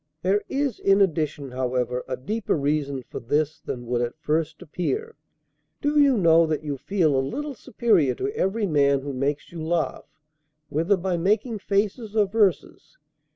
There 0.23 0.41
is 0.49 0.79
in 0.79 0.99
addition, 0.99 1.51
however, 1.51 2.03
a 2.07 2.17
deeper 2.17 2.55
reason 2.57 3.03
for 3.03 3.19
this 3.19 3.59
than 3.61 3.85
would 3.85 4.01
at 4.01 4.17
first 4.17 4.59
appear. 4.63 5.13
Do 5.79 5.99
you 5.99 6.17
know 6.17 6.47
that 6.47 6.63
you 6.63 6.75
feel 6.75 7.15
a 7.15 7.21
little 7.21 7.53
superior 7.53 8.15
to 8.15 8.35
every 8.35 8.65
man 8.65 9.01
who 9.01 9.13
makes 9.13 9.51
you 9.51 9.61
laugh, 9.63 10.07
whether 10.69 10.97
by 10.97 11.17
making 11.17 11.59
faces 11.59 12.15
or 12.15 12.25
verses? 12.25 12.97